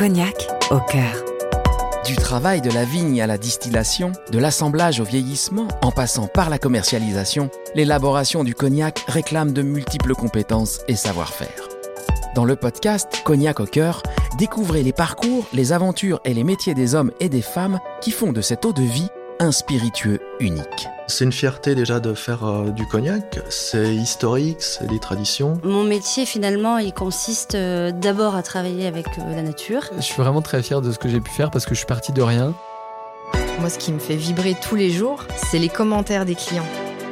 Cognac 0.00 0.48
au 0.70 0.78
cœur. 0.78 1.12
Du 2.06 2.16
travail 2.16 2.62
de 2.62 2.70
la 2.70 2.86
vigne 2.86 3.20
à 3.20 3.26
la 3.26 3.36
distillation, 3.36 4.12
de 4.32 4.38
l'assemblage 4.38 4.98
au 4.98 5.04
vieillissement, 5.04 5.68
en 5.82 5.90
passant 5.90 6.26
par 6.26 6.48
la 6.48 6.58
commercialisation, 6.58 7.50
l'élaboration 7.74 8.42
du 8.42 8.54
cognac 8.54 9.04
réclame 9.08 9.52
de 9.52 9.60
multiples 9.60 10.14
compétences 10.14 10.80
et 10.88 10.96
savoir-faire. 10.96 11.68
Dans 12.34 12.46
le 12.46 12.56
podcast 12.56 13.20
Cognac 13.26 13.60
au 13.60 13.66
cœur, 13.66 14.02
découvrez 14.38 14.82
les 14.82 14.94
parcours, 14.94 15.46
les 15.52 15.72
aventures 15.72 16.20
et 16.24 16.32
les 16.32 16.44
métiers 16.44 16.72
des 16.72 16.94
hommes 16.94 17.12
et 17.20 17.28
des 17.28 17.42
femmes 17.42 17.78
qui 18.00 18.10
font 18.10 18.32
de 18.32 18.40
cette 18.40 18.64
eau 18.64 18.72
de 18.72 18.80
vie 18.80 19.10
un 19.38 19.52
spiritueux 19.52 20.20
unique. 20.40 20.88
C'est 21.10 21.24
une 21.24 21.32
fierté 21.32 21.74
déjà 21.74 21.98
de 21.98 22.14
faire 22.14 22.44
euh, 22.44 22.70
du 22.70 22.86
cognac, 22.86 23.40
c'est 23.48 23.92
historique, 23.92 24.62
c'est 24.62 24.86
des 24.86 25.00
traditions. 25.00 25.60
Mon 25.64 25.82
métier 25.82 26.24
finalement, 26.24 26.78
il 26.78 26.92
consiste 26.92 27.56
euh, 27.56 27.90
d'abord 27.90 28.36
à 28.36 28.44
travailler 28.44 28.86
avec 28.86 29.06
euh, 29.18 29.34
la 29.34 29.42
nature. 29.42 29.82
Je 29.96 30.02
suis 30.02 30.22
vraiment 30.22 30.40
très 30.40 30.62
fier 30.62 30.80
de 30.80 30.92
ce 30.92 31.00
que 31.00 31.08
j'ai 31.08 31.20
pu 31.20 31.32
faire 31.32 31.50
parce 31.50 31.66
que 31.66 31.74
je 31.74 31.78
suis 31.78 31.86
parti 31.86 32.12
de 32.12 32.22
rien. 32.22 32.54
Moi, 33.58 33.68
ce 33.68 33.78
qui 33.78 33.90
me 33.90 33.98
fait 33.98 34.14
vibrer 34.14 34.54
tous 34.62 34.76
les 34.76 34.90
jours, 34.90 35.24
c'est 35.34 35.58
les 35.58 35.68
commentaires 35.68 36.24
des 36.24 36.36
clients. 36.36 36.66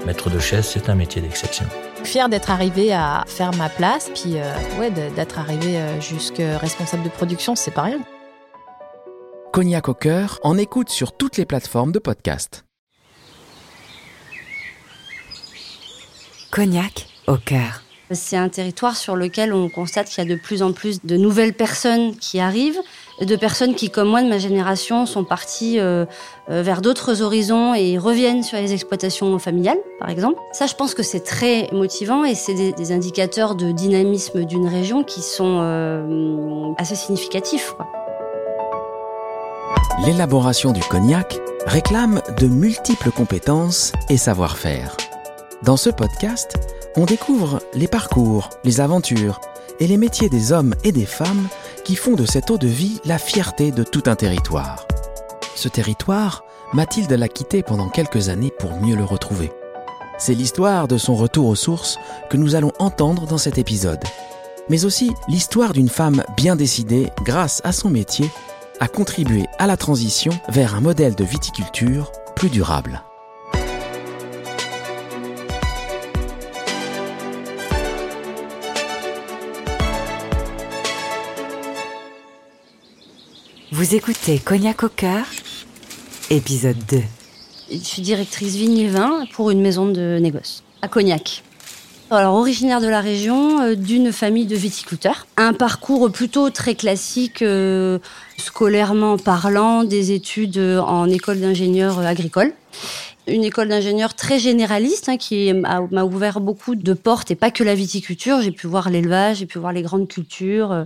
Maître 0.06 0.30
de 0.30 0.38
chaise, 0.38 0.66
c'est 0.66 0.88
un 0.88 0.94
métier 0.94 1.20
d'exception. 1.20 1.66
Fier 2.04 2.28
d'être 2.28 2.52
arrivé 2.52 2.92
à 2.92 3.24
faire 3.26 3.52
ma 3.54 3.68
place, 3.68 4.10
puis 4.14 4.36
ouais, 4.78 4.90
d'être 4.90 5.40
arrivé 5.40 5.76
jusque 6.00 6.40
responsable 6.60 7.02
de 7.02 7.08
production, 7.08 7.56
c'est 7.56 7.72
pas 7.72 7.82
rien. 7.82 7.98
Cognac 9.52 9.88
au 9.88 9.94
cœur, 9.94 10.38
en 10.44 10.56
écoute 10.56 10.88
sur 10.88 11.12
toutes 11.12 11.36
les 11.36 11.44
plateformes 11.44 11.90
de 11.90 11.98
podcast. 11.98 12.64
Cognac 16.50 17.06
au 17.26 17.36
cœur. 17.36 17.82
C'est 18.10 18.38
un 18.38 18.48
territoire 18.48 18.96
sur 18.96 19.16
lequel 19.16 19.52
on 19.52 19.68
constate 19.68 20.08
qu'il 20.08 20.24
y 20.24 20.26
a 20.26 20.30
de 20.34 20.40
plus 20.40 20.62
en 20.62 20.72
plus 20.72 21.04
de 21.04 21.18
nouvelles 21.18 21.52
personnes 21.52 22.16
qui 22.16 22.40
arrivent, 22.40 22.80
de 23.20 23.36
personnes 23.36 23.74
qui, 23.74 23.90
comme 23.90 24.08
moi 24.08 24.22
de 24.22 24.28
ma 24.28 24.38
génération, 24.38 25.04
sont 25.04 25.24
parties 25.24 25.78
euh, 25.78 26.06
euh, 26.48 26.62
vers 26.62 26.80
d'autres 26.80 27.20
horizons 27.20 27.74
et 27.74 27.98
reviennent 27.98 28.42
sur 28.42 28.56
les 28.56 28.72
exploitations 28.72 29.38
familiales, 29.38 29.76
par 30.00 30.08
exemple. 30.08 30.40
Ça, 30.52 30.66
je 30.66 30.74
pense 30.74 30.94
que 30.94 31.02
c'est 31.02 31.20
très 31.20 31.68
motivant 31.72 32.24
et 32.24 32.34
c'est 32.34 32.54
des, 32.54 32.92
indicateurs 32.92 33.54
de 33.54 33.70
dynamisme 33.70 34.44
d'une 34.46 34.68
région 34.68 35.04
qui 35.04 35.20
sont 35.20 35.58
euh, 35.60 36.72
assez 36.78 36.94
significatifs. 36.94 37.74
L'élaboration 40.06 40.72
du 40.72 40.80
cognac 40.80 41.38
réclame 41.66 42.22
de 42.38 42.46
multiples 42.46 43.10
compétences 43.10 43.92
et 44.08 44.16
savoir-faire. 44.16 44.96
Dans 45.64 45.76
ce 45.76 45.90
podcast, 45.90 46.56
on 46.94 47.04
découvre 47.04 47.60
les 47.74 47.88
parcours, 47.88 48.48
les 48.62 48.80
aventures 48.80 49.40
et 49.80 49.88
les 49.88 49.96
métiers 49.96 50.28
des 50.28 50.52
hommes 50.52 50.74
et 50.84 50.92
des 50.92 51.04
femmes 51.04 51.48
qui 51.84 51.96
font 51.96 52.14
de 52.14 52.26
cette 52.26 52.52
eau 52.52 52.58
de 52.58 52.68
vie 52.68 53.00
la 53.04 53.18
fierté 53.18 53.72
de 53.72 53.82
tout 53.82 54.04
un 54.06 54.14
territoire. 54.14 54.86
Ce 55.56 55.68
territoire, 55.68 56.44
Mathilde 56.72 57.10
l'a 57.10 57.26
quitté 57.26 57.64
pendant 57.64 57.88
quelques 57.88 58.28
années 58.28 58.52
pour 58.56 58.80
mieux 58.80 58.94
le 58.94 59.02
retrouver. 59.02 59.50
C'est 60.16 60.34
l'histoire 60.34 60.86
de 60.86 60.96
son 60.96 61.16
retour 61.16 61.48
aux 61.48 61.56
sources 61.56 61.98
que 62.30 62.36
nous 62.36 62.54
allons 62.54 62.72
entendre 62.78 63.26
dans 63.26 63.38
cet 63.38 63.58
épisode, 63.58 64.04
mais 64.68 64.84
aussi 64.84 65.10
l'histoire 65.26 65.72
d'une 65.72 65.88
femme 65.88 66.22
bien 66.36 66.54
décidée, 66.54 67.10
grâce 67.24 67.60
à 67.64 67.72
son 67.72 67.90
métier, 67.90 68.30
à 68.78 68.86
contribuer 68.86 69.46
à 69.58 69.66
la 69.66 69.76
transition 69.76 70.32
vers 70.50 70.76
un 70.76 70.80
modèle 70.80 71.16
de 71.16 71.24
viticulture 71.24 72.12
plus 72.36 72.48
durable. 72.48 73.02
Vous 83.78 83.94
écoutez 83.94 84.40
Cognac 84.40 84.82
au 84.82 84.88
cœur, 84.88 85.24
épisode 86.30 86.78
2. 86.90 87.00
Je 87.70 87.76
suis 87.76 88.02
directrice 88.02 88.56
vigne 88.56 88.76
et 88.76 88.88
vin 88.88 89.24
pour 89.32 89.52
une 89.52 89.60
maison 89.60 89.86
de 89.86 90.18
négoce 90.20 90.64
à 90.82 90.88
Cognac. 90.88 91.44
Alors 92.10 92.34
originaire 92.34 92.80
de 92.80 92.88
la 92.88 93.00
région, 93.00 93.60
euh, 93.60 93.76
d'une 93.76 94.10
famille 94.10 94.46
de 94.46 94.56
viticulteurs. 94.56 95.28
Un 95.36 95.52
parcours 95.52 96.10
plutôt 96.10 96.50
très 96.50 96.74
classique, 96.74 97.40
euh, 97.42 98.00
scolairement 98.36 99.16
parlant, 99.16 99.84
des 99.84 100.10
études 100.10 100.58
en 100.58 101.08
école 101.08 101.38
d'ingénieur 101.38 102.00
agricole 102.00 102.54
une 103.28 103.44
école 103.44 103.68
d'ingénieur 103.68 104.14
très 104.14 104.38
généraliste 104.38 105.08
hein, 105.08 105.16
qui 105.16 105.52
m'a 105.52 106.04
ouvert 106.04 106.40
beaucoup 106.40 106.74
de 106.74 106.92
portes 106.92 107.30
et 107.30 107.34
pas 107.34 107.50
que 107.50 107.62
la 107.62 107.74
viticulture. 107.74 108.40
J'ai 108.40 108.50
pu 108.50 108.66
voir 108.66 108.90
l'élevage, 108.90 109.38
j'ai 109.38 109.46
pu 109.46 109.58
voir 109.58 109.72
les 109.72 109.82
grandes 109.82 110.08
cultures, 110.08 110.72
euh, 110.72 110.84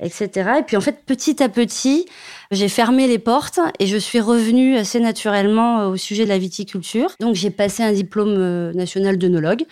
etc. 0.00 0.50
Et 0.58 0.62
puis 0.62 0.76
en 0.76 0.80
fait, 0.80 1.04
petit 1.04 1.42
à 1.42 1.48
petit, 1.48 2.06
j'ai 2.50 2.68
fermé 2.68 3.06
les 3.06 3.18
portes 3.18 3.60
et 3.78 3.86
je 3.86 3.96
suis 3.96 4.20
revenue 4.20 4.76
assez 4.76 5.00
naturellement 5.00 5.80
euh, 5.80 5.88
au 5.88 5.96
sujet 5.96 6.24
de 6.24 6.28
la 6.28 6.38
viticulture. 6.38 7.10
Donc 7.20 7.34
j'ai 7.34 7.50
passé 7.50 7.82
un 7.82 7.92
diplôme 7.92 8.34
euh, 8.36 8.72
national 8.72 9.18
d'œnologue 9.18 9.64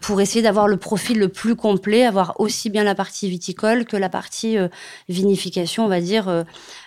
pour 0.00 0.20
essayer 0.20 0.42
d'avoir 0.42 0.68
le 0.68 0.76
profil 0.76 1.18
le 1.18 1.28
plus 1.28 1.56
complet, 1.56 2.04
avoir 2.04 2.40
aussi 2.40 2.70
bien 2.70 2.84
la 2.84 2.94
partie 2.94 3.28
viticole 3.28 3.84
que 3.84 3.96
la 3.96 4.08
partie 4.08 4.56
vinification, 5.08 5.84
on 5.84 5.88
va 5.88 6.00
dire 6.00 6.44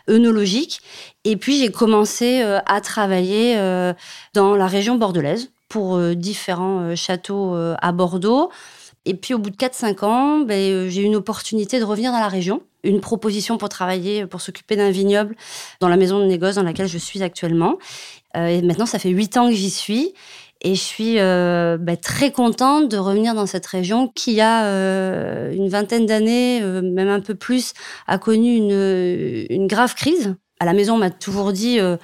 œnologique. 0.09 0.81
Et 1.23 1.37
puis 1.37 1.59
j'ai 1.59 1.71
commencé 1.71 2.41
euh, 2.41 2.59
à 2.65 2.81
travailler 2.81 3.57
euh, 3.57 3.93
dans 4.33 4.55
la 4.55 4.67
région 4.67 4.95
bordelaise 4.95 5.51
pour 5.69 5.95
euh, 5.95 6.15
différents 6.15 6.95
châteaux 6.95 7.55
à 7.55 7.91
Bordeaux. 7.91 8.49
Et 9.05 9.13
puis 9.13 9.33
au 9.33 9.37
bout 9.37 9.49
de 9.49 9.55
4-5 9.55 10.05
ans, 10.05 10.39
ben, 10.39 10.89
j'ai 10.89 11.01
eu 11.01 11.05
une 11.05 11.15
opportunité 11.15 11.79
de 11.79 11.85
revenir 11.85 12.11
dans 12.11 12.19
la 12.19 12.27
région, 12.27 12.61
une 12.83 12.99
proposition 12.99 13.57
pour 13.57 13.69
travailler, 13.69 14.25
pour 14.25 14.41
s'occuper 14.41 14.75
d'un 14.75 14.91
vignoble 14.91 15.35
dans 15.79 15.87
la 15.87 15.95
maison 15.95 16.19
de 16.19 16.25
négoce 16.25 16.55
dans 16.55 16.63
laquelle 16.63 16.87
je 16.87 16.97
suis 16.97 17.23
actuellement. 17.23 17.77
et 18.35 18.61
maintenant, 18.61 18.85
ça 18.85 18.99
fait 18.99 19.09
8 19.09 19.37
ans 19.37 19.47
que 19.47 19.55
j'y 19.55 19.69
suis. 19.69 20.13
Et 20.61 20.75
je 20.75 20.81
suis 20.81 21.15
ben, 21.15 21.97
très 22.01 22.31
contente 22.31 22.89
de 22.89 22.97
revenir 22.97 23.35
dans 23.35 23.45
cette 23.45 23.65
région 23.65 24.07
qui 24.07 24.41
a 24.41 24.63
une 25.51 25.69
vingtaine 25.69 26.05
d'années, 26.05 26.61
même 26.61 27.09
un 27.09 27.19
peu 27.19 27.35
plus, 27.35 27.73
a 28.07 28.17
connu 28.17 28.55
une, 28.55 29.67
grave 29.67 29.93
crise 29.95 30.35
à 30.59 30.65
la 30.65 30.73
maison, 30.73 30.95
on 30.95 30.97
m'a 30.97 31.09
toujours 31.09 31.53
dit 31.53 31.79
euh, 31.79 31.97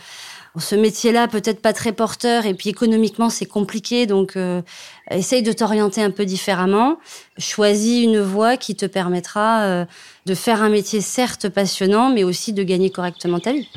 ce 0.58 0.76
métier-là 0.76 1.28
peut-être 1.28 1.62
pas 1.62 1.74
très 1.74 1.92
porteur 1.92 2.46
et 2.46 2.54
puis 2.54 2.70
économiquement 2.70 3.30
c'est 3.30 3.46
compliqué, 3.46 4.06
donc 4.06 4.36
euh, 4.36 4.62
essaye 5.10 5.42
de 5.42 5.52
t'orienter 5.52 6.04
un 6.04 6.12
peu 6.12 6.26
différemment. 6.26 6.98
Choisis 7.38 8.04
une 8.04 8.20
voie 8.20 8.58
qui 8.58 8.76
te 8.76 8.86
permettra 8.86 9.64
euh, 9.64 9.86
de 10.26 10.36
faire 10.36 10.62
un 10.62 10.70
métier 10.70 11.02
certes 11.02 11.50
passionnant, 11.50 12.10
mais 12.12 12.24
aussi 12.24 12.54
de 12.54 12.64
gagner 12.64 12.92
correctement 12.92 13.40
ta 13.40 13.54
vie. 13.54 13.68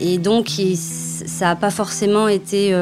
Et 0.00 0.18
donc 0.18 0.58
ça 1.26 1.46
n'a 1.46 1.56
pas 1.56 1.70
forcément 1.70 2.28
été 2.28 2.74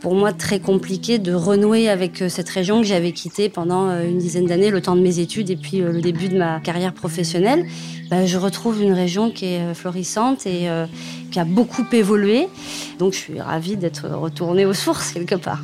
pour 0.00 0.14
moi 0.14 0.32
très 0.32 0.60
compliqué 0.60 1.18
de 1.18 1.32
renouer 1.32 1.88
avec 1.88 2.22
euh, 2.22 2.28
cette 2.28 2.48
région 2.48 2.80
que 2.80 2.86
j'avais 2.86 3.12
quittée 3.12 3.48
pendant 3.48 3.88
euh, 3.88 4.08
une 4.08 4.18
dizaine 4.18 4.46
d'années, 4.46 4.70
le 4.70 4.80
temps 4.80 4.96
de 4.96 5.00
mes 5.00 5.18
études 5.18 5.50
et 5.50 5.56
puis 5.56 5.80
euh, 5.80 5.92
le 5.92 6.00
début 6.00 6.28
de 6.28 6.38
ma 6.38 6.60
carrière 6.60 6.92
professionnelle. 6.92 7.66
Bah, 8.10 8.24
je 8.24 8.38
retrouve 8.38 8.82
une 8.82 8.92
région 8.92 9.30
qui 9.30 9.46
est 9.46 9.74
florissante 9.74 10.46
et 10.46 10.66
qui 11.30 11.38
a 11.38 11.44
beaucoup 11.44 11.84
évolué. 11.92 12.48
Donc 12.98 13.12
je 13.12 13.18
suis 13.18 13.40
ravie 13.40 13.76
d'être 13.76 14.08
retournée 14.08 14.64
aux 14.64 14.72
sources 14.72 15.12
quelque 15.12 15.34
part 15.34 15.60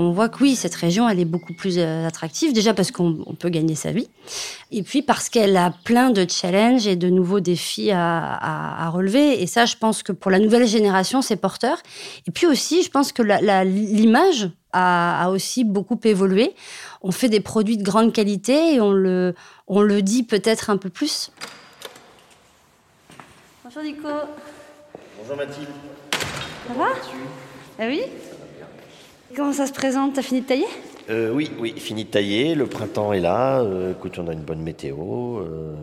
on 0.00 0.12
voit 0.12 0.28
que 0.28 0.38
oui, 0.44 0.54
cette 0.54 0.76
région, 0.76 1.08
elle 1.08 1.18
est 1.18 1.24
beaucoup 1.24 1.52
plus 1.52 1.76
euh, 1.76 2.06
attractive, 2.06 2.52
déjà 2.52 2.72
parce 2.72 2.92
qu'on 2.92 3.34
peut 3.36 3.48
gagner 3.48 3.74
sa 3.74 3.90
vie, 3.90 4.08
et 4.70 4.84
puis 4.84 5.02
parce 5.02 5.28
qu'elle 5.28 5.56
a 5.56 5.72
plein 5.84 6.10
de 6.10 6.24
challenges 6.30 6.86
et 6.86 6.94
de 6.94 7.08
nouveaux 7.08 7.40
défis 7.40 7.90
à, 7.90 8.88
relever. 8.90 9.42
Et 9.42 9.48
ça, 9.48 9.66
je 9.66 9.76
pense 9.76 10.04
que 10.04 10.12
pour 10.12 10.30
la 10.30 10.38
nouvelle 10.38 10.68
génération, 10.68 11.20
c'est 11.20 11.34
porteur. 11.34 11.78
Et 12.28 12.30
puis 12.30 12.46
aussi, 12.46 12.84
je 12.84 12.90
pense 12.90 13.10
que 13.10 13.22
l'image 13.22 14.50
a, 14.72 15.30
aussi 15.30 15.64
beaucoup 15.64 15.98
évolué. 16.04 16.54
On 17.02 17.10
fait 17.10 17.28
des 17.28 17.40
produits 17.40 17.76
de 17.76 17.82
grande 17.82 18.12
qualité 18.12 18.74
et 18.74 18.80
on 18.80 18.92
le, 18.92 19.34
on 19.66 19.82
le 19.82 20.00
dit 20.00 20.22
peut-être 20.22 20.70
un 20.70 20.76
peu 20.76 20.90
plus. 20.90 21.32
Bonjour 23.64 23.82
Nico. 23.82 24.08
Bonjour 25.20 25.36
Mathilde. 25.36 25.68
Ça 26.68 26.74
va? 26.74 26.86
Ah 27.80 27.86
oui? 27.86 28.02
Comment 29.36 29.52
ça 29.52 29.66
se 29.66 29.72
présente? 29.72 30.14
T'as 30.14 30.22
fini 30.22 30.40
de 30.40 30.46
tailler? 30.46 30.66
Euh, 31.10 31.32
Oui, 31.32 31.50
oui, 31.58 31.74
fini 31.76 32.04
de 32.04 32.08
tailler. 32.10 32.54
Le 32.54 32.66
printemps 32.66 33.12
est 33.12 33.20
là. 33.20 33.60
Euh, 33.60 33.92
écoute, 33.92 34.18
on 34.18 34.26
a 34.28 34.32
une 34.32 34.40
bonne 34.42 34.62
météo. 34.62 34.96
Euh, 35.38 35.74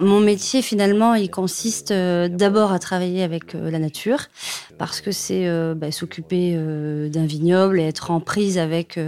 Mon 0.00 0.20
métier 0.20 0.62
finalement, 0.62 1.14
il 1.14 1.30
consiste 1.30 1.90
euh, 1.90 2.28
d'abord 2.28 2.72
à 2.72 2.78
travailler 2.78 3.22
avec 3.22 3.54
euh, 3.54 3.70
la 3.70 3.78
nature, 3.78 4.18
parce 4.78 5.00
que 5.00 5.12
c'est 5.12 5.46
euh, 5.46 5.74
bah, 5.74 5.90
s'occuper 5.90 6.54
d'un 7.08 7.26
vignoble 7.26 7.80
et 7.80 7.84
être 7.84 8.10
en 8.10 8.20
prise 8.20 8.58
avec 8.58 8.98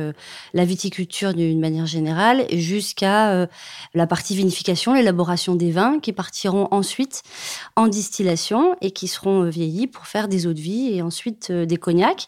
la 0.52 0.64
viticulture 0.64 1.34
d'une 1.34 1.60
manière 1.60 1.86
générale, 1.86 2.44
jusqu'à 2.52 3.48
la 3.94 4.06
partie 4.06 4.36
vinification, 4.36 4.94
l'élaboration 4.94 5.54
des 5.54 5.70
vins, 5.70 5.98
qui 6.00 6.12
partiront 6.12 6.68
ensuite 6.70 7.22
en 7.76 7.88
distillation 7.88 8.76
et 8.80 8.90
qui 8.90 9.08
seront 9.08 9.44
vieillis 9.48 9.86
pour 9.86 10.06
faire 10.06 10.28
des 10.28 10.46
eaux 10.46 10.52
de 10.52 10.60
vie 10.60 10.94
et 10.94 11.02
ensuite 11.02 11.50
des 11.50 11.76
cognacs. 11.76 12.26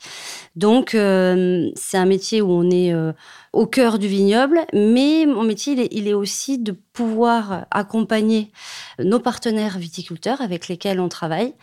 Donc 0.54 0.90
c'est 0.92 1.98
un 1.98 2.06
métier 2.06 2.40
où 2.40 2.50
on 2.50 2.70
est 2.70 2.94
au 3.52 3.66
cœur 3.66 3.98
du 3.98 4.06
vignoble, 4.06 4.60
mais 4.72 5.26
mon 5.26 5.42
métier, 5.42 5.88
il 5.96 6.08
est 6.08 6.14
aussi 6.14 6.58
de 6.58 6.72
pouvoir 6.92 7.66
accompagner 7.70 8.35
nos 8.98 9.20
partenaires 9.20 9.78
viticulteurs 9.78 10.40
avec 10.40 10.68
lesquels 10.68 11.00
on 11.00 11.08
travaille 11.08 11.54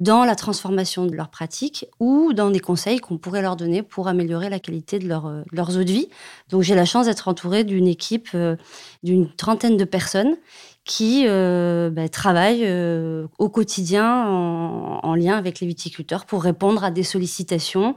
dans 0.00 0.24
la 0.24 0.34
transformation 0.34 1.06
de 1.06 1.14
leurs 1.14 1.28
pratiques 1.28 1.86
ou 2.00 2.32
dans 2.32 2.50
des 2.50 2.60
conseils 2.60 2.98
qu'on 2.98 3.18
pourrait 3.18 3.42
leur 3.42 3.56
donner 3.56 3.82
pour 3.82 4.08
améliorer 4.08 4.48
la 4.50 4.58
qualité 4.58 4.98
de, 4.98 5.10
euh, 5.10 5.42
leurs 5.52 5.76
eaux 5.76 5.84
de 5.84 5.92
vie. 5.92 6.08
Donc 6.50 6.62
j'ai 6.62 6.74
la 6.74 6.84
chance 6.84 7.06
d'être 7.06 7.28
entourée 7.28 7.64
d'une 7.64 7.86
équipe 7.86 8.28
euh, 8.34 8.56
d'une 9.02 9.28
trentaine 9.30 9.76
de 9.76 9.84
personnes 9.84 10.36
qui 10.84 11.24
euh, 11.26 11.90
bah, 11.90 12.08
travaillent 12.08 12.68
au 13.38 13.48
quotidien 13.48 14.26
en, 14.26 15.00
en 15.02 15.14
lien 15.14 15.36
avec 15.36 15.60
les 15.60 15.66
viticulteurs 15.66 16.26
pour 16.26 16.42
répondre 16.42 16.82
à 16.82 16.90
des 16.90 17.04
sollicitations 17.04 17.94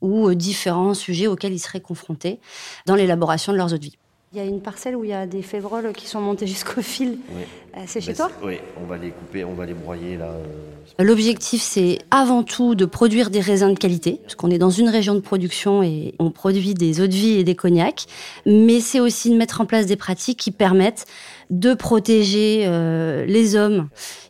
ou 0.00 0.32
différents 0.34 0.94
sujets 0.94 1.26
auxquels 1.26 1.52
ils 1.52 1.58
seraient 1.58 1.80
confrontés 1.80 2.38
dans 2.86 2.94
l'élaboration 2.94 3.52
de 3.52 3.56
leurs 3.56 3.74
eaux 3.74 3.78
de 3.78 3.82
vie. 3.82 3.98
Il 4.32 4.36
y 4.38 4.42
a 4.42 4.44
une 4.44 4.60
parcelle 4.60 4.94
où 4.94 5.04
il 5.04 5.10
y 5.10 5.14
a 5.14 5.26
des 5.26 5.40
févroles 5.40 5.92
qui 5.94 6.06
sont 6.06 6.20
montés 6.20 6.46
jusqu'au 6.46 6.82
fil. 6.82 7.18
Oui. 7.34 7.42
Euh, 7.76 7.80
C'est 7.86 8.02
chez 8.02 8.12
Bah, 8.12 8.16
toi 8.28 8.30
Oui, 8.44 8.58
on 8.82 8.84
va 8.86 8.98
les 8.98 9.10
couper, 9.10 9.42
on 9.44 9.54
va 9.54 9.64
les 9.64 9.72
broyer 9.72 10.18
là. 10.18 10.26
euh, 10.26 11.02
L'objectif, 11.04 11.62
c'est 11.62 11.98
avant 12.10 12.42
tout 12.42 12.74
de 12.74 12.84
produire 12.84 13.30
des 13.30 13.40
raisins 13.40 13.72
de 13.72 13.78
qualité, 13.78 14.20
parce 14.22 14.34
qu'on 14.34 14.50
est 14.50 14.58
dans 14.58 14.68
une 14.68 14.90
région 14.90 15.14
de 15.14 15.20
production 15.20 15.82
et 15.82 16.14
on 16.18 16.30
produit 16.30 16.74
des 16.74 17.00
eaux 17.00 17.06
de 17.06 17.14
vie 17.14 17.38
et 17.38 17.44
des 17.44 17.54
cognacs, 17.54 18.04
mais 18.44 18.80
c'est 18.80 19.00
aussi 19.00 19.30
de 19.30 19.36
mettre 19.36 19.62
en 19.62 19.64
place 19.66 19.86
des 19.86 19.96
pratiques 19.96 20.38
qui 20.38 20.50
permettent 20.50 21.06
de 21.48 21.72
protéger 21.72 22.64
euh, 22.66 23.24
les 23.24 23.56
hommes 23.56 23.88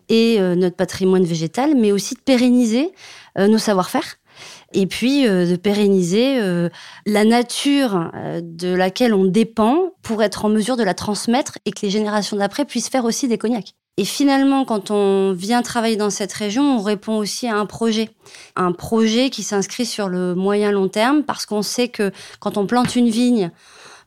et 0.08 0.36
euh, 0.38 0.54
notre 0.54 0.76
patrimoine 0.76 1.24
végétal, 1.24 1.74
mais 1.74 1.90
aussi 1.90 2.14
de 2.14 2.20
pérenniser 2.20 2.92
euh, 3.36 3.48
nos 3.48 3.58
savoir-faire. 3.58 4.04
Et 4.72 4.86
puis 4.86 5.26
euh, 5.26 5.46
de 5.46 5.56
pérenniser 5.56 6.40
euh, 6.40 6.68
la 7.06 7.24
nature 7.24 8.10
euh, 8.14 8.40
de 8.42 8.68
laquelle 8.68 9.14
on 9.14 9.24
dépend 9.24 9.92
pour 10.02 10.22
être 10.22 10.44
en 10.44 10.48
mesure 10.48 10.76
de 10.76 10.82
la 10.82 10.94
transmettre 10.94 11.58
et 11.64 11.72
que 11.72 11.80
les 11.82 11.90
générations 11.90 12.36
d'après 12.36 12.64
puissent 12.64 12.88
faire 12.88 13.04
aussi 13.04 13.28
des 13.28 13.38
cognacs. 13.38 13.74
Et 13.96 14.04
finalement, 14.04 14.64
quand 14.64 14.92
on 14.92 15.32
vient 15.32 15.60
travailler 15.62 15.96
dans 15.96 16.10
cette 16.10 16.32
région, 16.32 16.78
on 16.78 16.82
répond 16.82 17.16
aussi 17.16 17.48
à 17.48 17.56
un 17.56 17.66
projet. 17.66 18.10
Un 18.54 18.70
projet 18.70 19.28
qui 19.28 19.42
s'inscrit 19.42 19.86
sur 19.86 20.08
le 20.08 20.36
moyen 20.36 20.70
long 20.70 20.86
terme 20.86 21.24
parce 21.24 21.46
qu'on 21.46 21.62
sait 21.62 21.88
que 21.88 22.12
quand 22.38 22.56
on 22.58 22.66
plante 22.66 22.94
une 22.94 23.08
vigne, 23.08 23.50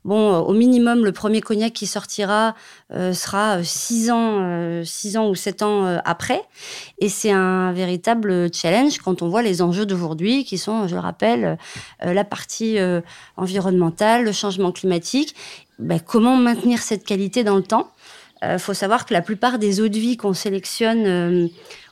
bon, 0.05 0.33
euh, 0.33 0.39
au 0.39 0.53
minimum, 0.53 1.05
le 1.05 1.11
premier 1.11 1.41
cognac 1.41 1.73
qui 1.73 1.87
sortira 1.87 2.55
euh, 2.93 3.13
sera 3.13 3.63
6 3.63 4.11
ans, 4.11 4.39
euh, 4.41 4.83
six 4.83 5.17
ans 5.17 5.29
ou 5.29 5.35
7 5.35 5.61
ans 5.61 5.85
euh, 5.85 5.97
après. 6.05 6.41
Et 6.99 7.09
c'est 7.09 7.31
un 7.31 7.71
véritable 7.71 8.53
challenge 8.53 8.99
quand 8.99 9.21
on 9.21 9.29
voit 9.29 9.41
les 9.41 9.61
enjeux 9.61 9.85
d'aujourd'hui 9.85 10.43
qui 10.45 10.57
sont, 10.57 10.87
je 10.87 10.95
le 10.95 11.01
rappelle, 11.01 11.57
euh, 12.05 12.13
la 12.13 12.23
partie 12.23 12.79
euh, 12.79 13.01
environnementale, 13.37 14.23
le 14.23 14.31
changement 14.31 14.71
climatique. 14.71 15.35
Ben, 15.79 15.99
comment 15.99 16.35
maintenir 16.35 16.79
cette 16.79 17.03
qualité 17.03 17.43
dans 17.43 17.55
le 17.55 17.63
temps? 17.63 17.91
Il 18.43 18.57
faut 18.57 18.73
savoir 18.73 19.05
que 19.05 19.13
la 19.13 19.21
plupart 19.21 19.59
des 19.59 19.81
eaux 19.81 19.87
de 19.87 19.99
vie 19.99 20.17
qu'on 20.17 20.33
sélectionne 20.33 21.05
euh, 21.05 21.47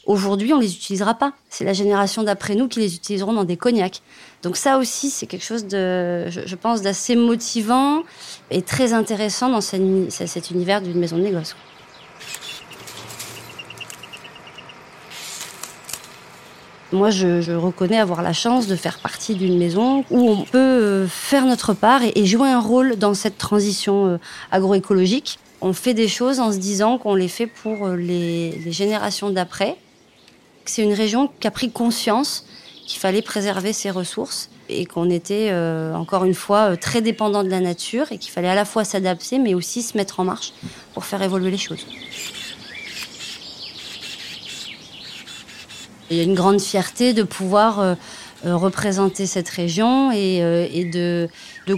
aujourd'hui, 0.09 0.53
on 0.53 0.59
les 0.59 0.73
utilisera 0.73 1.13
pas. 1.13 1.33
C'est 1.49 1.63
la 1.63 1.73
génération 1.73 2.23
d'après 2.23 2.55
nous 2.55 2.67
qui 2.67 2.79
les 2.79 2.95
utiliseront 2.95 3.31
dans 3.31 3.43
des 3.43 3.57
cognacs. 3.57 4.01
Donc 4.41 4.57
ça 4.57 4.79
aussi, 4.79 5.11
c'est 5.11 5.27
quelque 5.27 5.45
chose 5.45 5.67
de, 5.67 6.27
je, 6.29 6.55
pense, 6.55 6.81
d'assez 6.81 7.15
motivant 7.15 8.01
et 8.49 8.63
très 8.63 8.93
intéressant 8.93 9.49
dans 9.49 9.61
cet, 9.61 9.79
uni- 9.79 10.09
cet 10.09 10.49
univers 10.49 10.81
d'une 10.81 10.97
maison 10.97 11.17
de 11.17 11.21
négoce. 11.21 11.55
Moi, 16.91 17.11
je, 17.11 17.51
reconnais 17.55 17.99
avoir 17.99 18.23
la 18.23 18.33
chance 18.33 18.65
de 18.65 18.75
faire 18.75 18.97
partie 18.97 19.35
d'une 19.35 19.59
maison 19.59 20.03
où 20.09 20.27
on 20.27 20.43
peut 20.43 20.57
euh, 20.57 21.07
faire 21.07 21.45
notre 21.45 21.75
part 21.75 22.01
et, 22.03 22.25
jouer 22.25 22.49
un 22.49 22.59
rôle 22.59 22.95
dans 22.95 23.13
cette 23.13 23.37
transition 23.37 24.07
euh, 24.07 24.17
agroécologique. 24.49 25.37
On 25.61 25.73
fait 25.73 25.93
des 25.93 26.07
choses 26.07 26.39
en 26.39 26.51
se 26.51 26.57
disant 26.57 26.97
qu'on 26.97 27.13
les 27.13 27.27
fait 27.27 27.45
pour 27.45 27.85
euh, 27.85 27.95
les 27.95 28.71
générations 28.71 29.29
d'après. 29.29 29.77
C'est 30.69 30.83
une 30.83 30.93
région 30.93 31.31
qui 31.39 31.47
a 31.47 31.51
pris 31.51 31.71
conscience 31.71 32.45
qu'il 32.85 32.99
fallait 32.99 33.23
préserver 33.23 33.73
ses 33.73 33.89
ressources 33.89 34.51
et 34.69 34.85
qu'on 34.85 35.09
était, 35.09 35.49
euh, 35.49 35.95
encore 35.95 36.25
une 36.25 36.35
fois, 36.35 36.73
euh, 36.73 36.75
très 36.75 37.01
dépendant 37.01 37.43
de 37.43 37.49
la 37.49 37.59
nature 37.59 38.11
et 38.11 38.19
qu'il 38.19 38.31
fallait 38.31 38.49
à 38.49 38.53
la 38.53 38.65
fois 38.65 38.83
s'adapter 38.83 39.39
mais 39.39 39.55
aussi 39.55 39.81
se 39.81 39.97
mettre 39.97 40.19
en 40.19 40.25
marche 40.25 40.53
pour 40.93 41.05
faire 41.05 41.23
évoluer 41.23 41.49
les 41.49 41.57
choses. 41.57 41.87
Il 46.11 46.17
y 46.17 46.19
a 46.19 46.23
une 46.23 46.35
grande 46.35 46.61
fierté 46.61 47.13
de 47.13 47.23
pouvoir 47.23 47.79
euh, 47.79 47.95
représenter 48.43 49.25
cette 49.25 49.49
région 49.49 50.11
et, 50.11 50.85
de, 50.93 51.27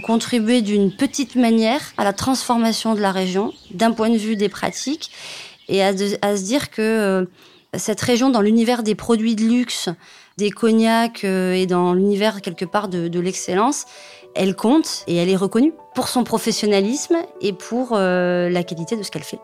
contribuer 0.04 0.60
d'une 0.60 0.94
petite 0.94 1.34
manière 1.34 1.80
à 1.96 2.04
la 2.04 2.12
transformation 2.12 2.94
de 2.94 3.00
la 3.00 3.10
région, 3.10 3.54
d'un 3.70 3.92
point 3.92 4.10
de 4.10 4.18
vue 4.18 4.36
des 4.36 4.50
pratiques, 4.50 5.10
et 5.68 5.82
à, 5.82 5.96
se 5.96 6.42
dire 6.44 6.70
que 6.70 7.26
cette 7.78 8.00
région, 8.00 8.30
dans 8.30 8.42
l'univers 8.42 8.82
des 8.82 8.94
produits 8.94 9.34
de 9.34 9.44
luxe, 9.44 9.88
des 10.36 10.50
cognacs 10.50 11.24
euh, 11.24 11.52
et 11.52 11.66
dans 11.66 11.94
l'univers 11.94 12.42
quelque 12.42 12.64
part 12.64 12.88
de, 12.88 13.20
l'excellence, 13.20 13.86
elle 14.34 14.54
compte 14.54 15.04
et 15.06 15.16
elle 15.16 15.28
est 15.28 15.36
reconnue 15.36 15.72
pour 15.94 16.08
son 16.08 16.24
professionnalisme 16.24 17.16
et 17.40 17.52
pour 17.52 17.92
euh, 17.92 18.48
la 18.48 18.62
qualité 18.62 18.96
de 18.96 19.02
ce 19.02 19.10
qu'elle 19.10 19.22
fait. 19.22 19.40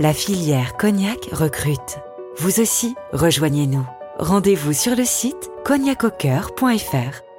La 0.00 0.12
filière 0.12 0.76
Cognac 0.76 1.28
recrute. 1.30 1.98
Vous 2.38 2.60
aussi, 2.60 2.96
rejoignez-nous. 3.12 3.86
Rendez-vous 4.18 4.72
sur 4.72 4.96
le 4.96 5.04
site 5.04 5.50
cognacaucoeur.fr. 5.64 7.33